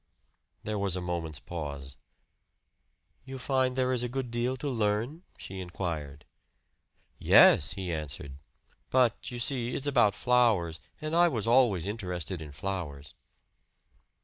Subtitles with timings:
[0.63, 1.95] There was a moment's pause.
[3.23, 6.25] "You find there is a good deal to learn?" she inquired.
[7.19, 8.39] "Yes," he answered.
[8.89, 13.13] "But you see, it's about flowers, and I was always interested in flowers."